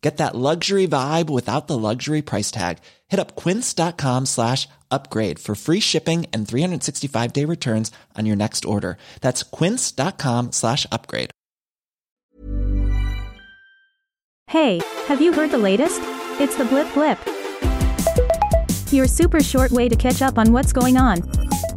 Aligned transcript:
Get 0.00 0.16
that 0.16 0.34
luxury 0.34 0.88
vibe 0.88 1.28
without 1.28 1.66
the 1.66 1.76
luxury 1.76 2.22
price 2.22 2.50
tag. 2.50 2.78
Hit 3.08 3.20
up 3.20 3.36
quince.com 3.36 4.24
slash 4.26 4.66
upgrade 4.90 5.38
for 5.38 5.54
free 5.54 5.80
shipping 5.80 6.26
and 6.32 6.48
365 6.48 7.32
day 7.32 7.44
returns 7.44 7.92
on 8.16 8.26
your 8.26 8.36
next 8.36 8.64
order. 8.64 8.96
That's 9.20 9.42
quince.com 9.42 10.52
slash 10.52 10.86
upgrade. 10.90 11.30
Hey, 14.46 14.80
have 15.06 15.20
you 15.20 15.32
heard 15.32 15.52
the 15.52 15.58
latest? 15.58 16.00
It's 16.40 16.56
the 16.56 16.64
Blip 16.64 16.92
Blip. 16.94 17.18
Your 18.92 19.06
super 19.06 19.40
short 19.40 19.70
way 19.70 19.88
to 19.88 19.94
catch 19.94 20.22
up 20.22 20.38
on 20.38 20.52
what's 20.52 20.72
going 20.72 20.96
on. 20.96 21.22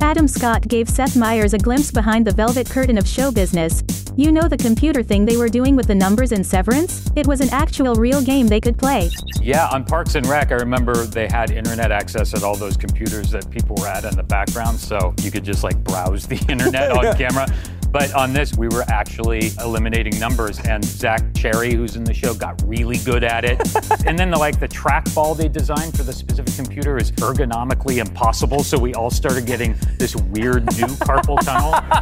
Adam 0.00 0.26
Scott 0.28 0.66
gave 0.68 0.88
Seth 0.88 1.16
Meyers 1.16 1.52
a 1.52 1.58
glimpse 1.58 1.90
behind 1.90 2.26
the 2.26 2.32
velvet 2.32 2.70
curtain 2.70 2.96
of 2.96 3.06
show 3.06 3.30
business. 3.30 3.82
You 4.16 4.30
know 4.30 4.46
the 4.46 4.56
computer 4.56 5.02
thing 5.02 5.24
they 5.24 5.36
were 5.36 5.48
doing 5.48 5.74
with 5.74 5.88
the 5.88 5.94
numbers 5.94 6.30
in 6.30 6.44
Severance? 6.44 7.10
It 7.16 7.26
was 7.26 7.40
an 7.40 7.48
actual 7.50 7.96
real 7.96 8.22
game 8.22 8.46
they 8.46 8.60
could 8.60 8.78
play. 8.78 9.10
Yeah, 9.40 9.66
on 9.72 9.84
Parks 9.84 10.14
and 10.14 10.24
Rec, 10.26 10.52
I 10.52 10.54
remember 10.54 10.94
they 11.04 11.26
had 11.26 11.50
internet 11.50 11.90
access 11.90 12.32
at 12.32 12.44
all 12.44 12.54
those 12.54 12.76
computers 12.76 13.32
that 13.32 13.50
people 13.50 13.74
were 13.80 13.88
at 13.88 14.04
in 14.04 14.14
the 14.14 14.22
background, 14.22 14.78
so 14.78 15.12
you 15.20 15.32
could 15.32 15.42
just 15.42 15.64
like 15.64 15.76
browse 15.82 16.28
the 16.28 16.36
internet 16.48 16.92
on 16.92 17.16
camera. 17.18 17.52
But 17.94 18.12
on 18.12 18.32
this, 18.32 18.56
we 18.56 18.66
were 18.66 18.82
actually 18.88 19.52
eliminating 19.60 20.18
numbers, 20.18 20.58
and 20.66 20.84
Zach 20.84 21.22
Cherry, 21.32 21.74
who's 21.74 21.94
in 21.94 22.02
the 22.02 22.12
show, 22.12 22.34
got 22.34 22.60
really 22.66 22.98
good 22.98 23.22
at 23.22 23.44
it. 23.44 23.60
and 24.06 24.18
then 24.18 24.32
the 24.32 24.36
like 24.36 24.58
the 24.58 24.66
trackball 24.66 25.36
they 25.36 25.46
designed 25.46 25.96
for 25.96 26.02
the 26.02 26.12
specific 26.12 26.56
computer 26.56 26.96
is 26.96 27.12
ergonomically 27.12 27.98
impossible, 27.98 28.64
so 28.64 28.76
we 28.76 28.94
all 28.94 29.10
started 29.10 29.46
getting 29.46 29.76
this 29.96 30.16
weird 30.16 30.64
new 30.76 30.88
carpal 31.06 31.38
tunnel. 31.44 31.72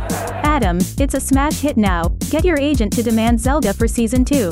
Adam, 0.43 0.79
it's 0.97 1.13
a 1.13 1.20
smash 1.20 1.61
hit 1.61 1.77
now. 1.77 2.09
Get 2.31 2.47
your 2.47 2.59
agent 2.59 2.95
to 2.95 3.03
demand 3.03 3.39
Zelda 3.39 3.75
for 3.75 3.87
season 3.87 4.25
2. 4.25 4.51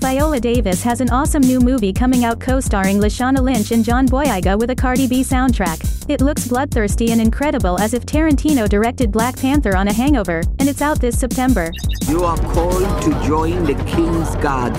Viola 0.00 0.40
Davis 0.40 0.82
has 0.82 1.02
an 1.02 1.10
awesome 1.10 1.42
new 1.42 1.60
movie 1.60 1.92
coming 1.92 2.24
out 2.24 2.40
co-starring 2.40 2.98
Lashana 2.98 3.40
Lynch 3.40 3.70
and 3.70 3.84
John 3.84 4.08
Boyega 4.08 4.58
with 4.58 4.70
a 4.70 4.74
Cardi 4.74 5.06
B 5.06 5.20
soundtrack. 5.20 5.78
It 6.08 6.22
looks 6.22 6.48
bloodthirsty 6.48 7.12
and 7.12 7.20
incredible 7.20 7.78
as 7.78 7.92
if 7.92 8.06
Tarantino 8.06 8.66
directed 8.66 9.12
Black 9.12 9.36
Panther 9.36 9.76
on 9.76 9.88
a 9.88 9.92
hangover, 9.92 10.42
and 10.58 10.70
it's 10.70 10.80
out 10.80 11.02
this 11.02 11.18
September. 11.18 11.70
You 12.08 12.24
are 12.24 12.38
called 12.38 13.02
to 13.02 13.10
join 13.26 13.64
the 13.64 13.74
King's 13.84 14.34
Guard. 14.36 14.72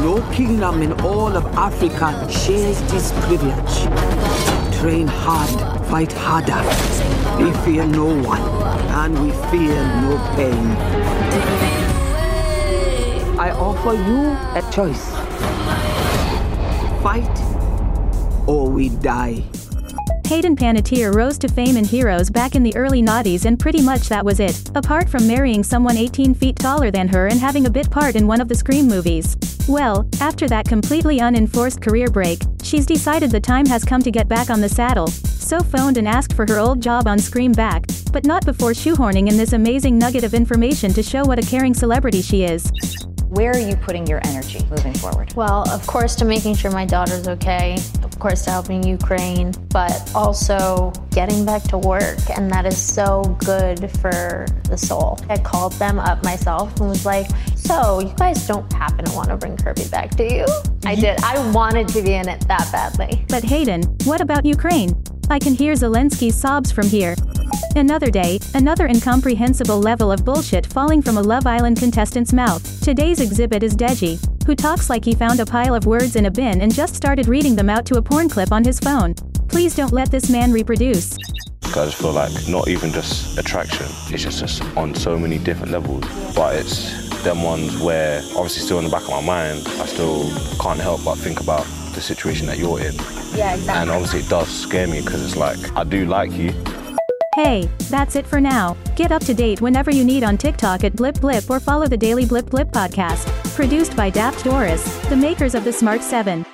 No 0.00 0.26
kingdom 0.32 0.80
in 0.80 0.98
all 1.02 1.36
of 1.36 1.44
Africa 1.58 2.26
shares 2.32 2.80
this 2.90 3.12
privilege. 3.26 3.82
Train 4.80 5.06
hard, 5.06 5.86
fight 5.88 6.12
harder. 6.12 6.62
We 7.44 7.52
fear 7.62 7.84
no 7.84 8.06
one, 8.06 8.40
and 8.40 9.22
we 9.22 9.32
fear 9.50 9.74
no 10.00 10.16
pain. 10.34 11.93
I 13.44 13.50
offer 13.50 13.92
you 13.92 14.30
a 14.58 14.72
choice. 14.72 15.10
Fight 17.02 18.48
or 18.48 18.70
we 18.70 18.88
die. 18.88 19.42
Hayden 20.26 20.56
Panettiere 20.56 21.14
rose 21.14 21.36
to 21.40 21.48
fame 21.48 21.76
in 21.76 21.84
Heroes 21.84 22.30
back 22.30 22.54
in 22.54 22.62
the 22.62 22.74
early 22.74 23.02
noughties 23.02 23.44
and 23.44 23.60
pretty 23.60 23.82
much 23.82 24.08
that 24.08 24.24
was 24.24 24.40
it, 24.40 24.70
apart 24.74 25.10
from 25.10 25.26
marrying 25.26 25.62
someone 25.62 25.98
18 25.98 26.32
feet 26.32 26.56
taller 26.56 26.90
than 26.90 27.06
her 27.06 27.26
and 27.26 27.38
having 27.38 27.66
a 27.66 27.70
bit 27.70 27.90
part 27.90 28.16
in 28.16 28.26
one 28.26 28.40
of 28.40 28.48
the 28.48 28.54
Scream 28.54 28.88
movies. 28.88 29.36
Well, 29.68 30.08
after 30.22 30.48
that 30.48 30.66
completely 30.66 31.20
unenforced 31.20 31.82
career 31.82 32.08
break, 32.08 32.40
she's 32.62 32.86
decided 32.86 33.30
the 33.30 33.40
time 33.40 33.66
has 33.66 33.84
come 33.84 34.00
to 34.04 34.10
get 34.10 34.26
back 34.26 34.48
on 34.48 34.62
the 34.62 34.70
saddle, 34.70 35.08
so 35.08 35.60
phoned 35.60 35.98
and 35.98 36.08
asked 36.08 36.32
for 36.32 36.46
her 36.48 36.58
old 36.58 36.80
job 36.80 37.06
on 37.06 37.18
Scream 37.18 37.52
back, 37.52 37.84
but 38.10 38.24
not 38.24 38.46
before 38.46 38.70
shoehorning 38.70 39.28
in 39.28 39.36
this 39.36 39.52
amazing 39.52 39.98
nugget 39.98 40.24
of 40.24 40.32
information 40.32 40.94
to 40.94 41.02
show 41.02 41.26
what 41.26 41.38
a 41.38 41.46
caring 41.46 41.74
celebrity 41.74 42.22
she 42.22 42.44
is. 42.44 42.72
Where 43.28 43.50
are 43.50 43.58
you 43.58 43.76
putting 43.76 44.06
your 44.06 44.20
energy 44.24 44.64
moving 44.70 44.94
forward? 44.94 45.32
Well, 45.34 45.68
of 45.70 45.86
course, 45.86 46.14
to 46.16 46.24
making 46.24 46.54
sure 46.56 46.70
my 46.70 46.84
daughter's 46.84 47.26
okay, 47.26 47.76
of 48.02 48.18
course, 48.18 48.44
to 48.44 48.50
helping 48.50 48.82
Ukraine, 48.86 49.52
but 49.70 50.10
also 50.14 50.92
getting 51.10 51.44
back 51.44 51.62
to 51.64 51.78
work. 51.78 52.18
And 52.36 52.50
that 52.50 52.66
is 52.66 52.80
so 52.80 53.22
good 53.44 53.90
for 54.00 54.46
the 54.68 54.76
soul. 54.76 55.18
I 55.28 55.38
called 55.38 55.72
them 55.74 55.98
up 55.98 56.22
myself 56.22 56.78
and 56.80 56.88
was 56.88 57.06
like, 57.06 57.26
So, 57.56 58.00
you 58.00 58.12
guys 58.16 58.46
don't 58.46 58.70
happen 58.72 59.04
to 59.04 59.12
want 59.12 59.28
to 59.30 59.36
bring 59.36 59.56
Kirby 59.56 59.88
back, 59.88 60.16
do 60.16 60.24
you? 60.24 60.46
I 60.84 60.94
did. 60.94 61.18
I 61.24 61.50
wanted 61.52 61.88
to 61.88 62.02
be 62.02 62.14
in 62.14 62.28
it 62.28 62.46
that 62.46 62.68
badly. 62.70 63.24
But 63.28 63.42
Hayden, 63.42 63.82
what 64.04 64.20
about 64.20 64.44
Ukraine? 64.44 65.02
I 65.30 65.38
can 65.38 65.54
hear 65.54 65.72
Zelensky's 65.72 66.34
sobs 66.34 66.70
from 66.70 66.86
here. 66.86 67.16
Another 67.76 68.08
day, 68.08 68.38
another 68.54 68.86
incomprehensible 68.86 69.80
level 69.80 70.12
of 70.12 70.24
bullshit 70.24 70.64
falling 70.64 71.02
from 71.02 71.16
a 71.16 71.20
Love 71.20 71.44
Island 71.44 71.76
contestant's 71.76 72.32
mouth. 72.32 72.62
Today's 72.80 73.20
exhibit 73.20 73.64
is 73.64 73.74
Deji, 73.74 74.24
who 74.46 74.54
talks 74.54 74.88
like 74.88 75.04
he 75.04 75.12
found 75.12 75.40
a 75.40 75.46
pile 75.46 75.74
of 75.74 75.84
words 75.84 76.14
in 76.14 76.26
a 76.26 76.30
bin 76.30 76.60
and 76.60 76.72
just 76.72 76.94
started 76.94 77.26
reading 77.26 77.56
them 77.56 77.68
out 77.68 77.84
to 77.86 77.96
a 77.96 78.02
porn 78.02 78.28
clip 78.28 78.52
on 78.52 78.62
his 78.62 78.78
phone. 78.78 79.14
Please 79.48 79.74
don't 79.74 79.92
let 79.92 80.08
this 80.12 80.30
man 80.30 80.52
reproduce. 80.52 81.18
I 81.64 81.86
just 81.86 82.00
feel 82.00 82.12
like 82.12 82.30
not 82.48 82.68
even 82.68 82.92
just 82.92 83.36
attraction, 83.38 83.86
it's 84.08 84.22
just, 84.22 84.38
just 84.38 84.62
on 84.76 84.94
so 84.94 85.18
many 85.18 85.38
different 85.38 85.72
levels. 85.72 86.04
But 86.36 86.54
it's 86.54 87.24
them 87.24 87.42
ones 87.42 87.80
where, 87.80 88.20
obviously, 88.36 88.62
still 88.62 88.78
in 88.78 88.84
the 88.84 88.90
back 88.90 89.02
of 89.02 89.10
my 89.10 89.20
mind, 89.20 89.66
I 89.80 89.86
still 89.86 90.30
can't 90.60 90.78
help 90.78 91.04
but 91.04 91.16
think 91.16 91.40
about 91.40 91.66
the 91.92 92.00
situation 92.00 92.46
that 92.46 92.58
you're 92.58 92.78
in. 92.78 92.94
Yeah, 93.34 93.54
exactly. 93.54 93.68
And 93.68 93.90
obviously, 93.90 94.20
it 94.20 94.28
does 94.28 94.48
scare 94.48 94.86
me 94.86 95.00
because 95.00 95.24
it's 95.24 95.36
like, 95.36 95.76
I 95.76 95.82
do 95.82 96.06
like 96.06 96.30
you. 96.30 96.54
Hey, 97.34 97.68
that's 97.90 98.14
it 98.14 98.28
for 98.28 98.40
now. 98.40 98.76
Get 98.94 99.10
up 99.10 99.24
to 99.24 99.34
date 99.34 99.60
whenever 99.60 99.90
you 99.90 100.04
need 100.04 100.22
on 100.22 100.38
TikTok 100.38 100.84
at 100.84 100.94
Blip 100.94 101.20
Blip 101.20 101.50
or 101.50 101.58
follow 101.58 101.88
the 101.88 101.96
Daily 101.96 102.24
Blip 102.24 102.48
Blip 102.48 102.68
podcast. 102.68 103.26
Produced 103.56 103.96
by 103.96 104.08
Daft 104.08 104.44
Doris, 104.44 104.84
the 105.08 105.16
makers 105.16 105.56
of 105.56 105.64
the 105.64 105.72
Smart 105.72 106.00
7. 106.00 106.46